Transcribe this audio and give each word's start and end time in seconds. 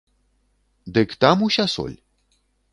Дык 0.95 1.09
там 1.25 1.37
уся 1.51 1.65
соль? 1.77 1.97